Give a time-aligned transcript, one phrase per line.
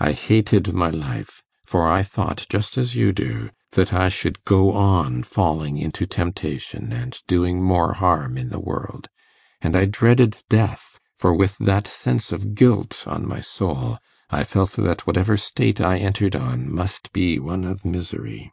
[0.00, 4.72] I hated my life, for I thought, just as you do, that I should go
[4.72, 9.06] on falling into temptation and doing more harm in the world;
[9.60, 13.98] and I dreaded death, for with that sense of guilt on my soul,
[14.28, 18.50] I felt that whatever state I entered on must be one of misery.